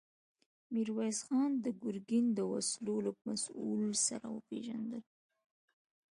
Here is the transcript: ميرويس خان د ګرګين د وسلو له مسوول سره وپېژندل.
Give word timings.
ميرويس 0.73 1.19
خان 1.27 1.51
د 1.63 1.65
ګرګين 1.83 2.25
د 2.37 2.39
وسلو 2.51 2.95
له 3.05 3.11
مسوول 3.25 3.93
سره 4.07 4.27
وپېژندل. 4.35 5.03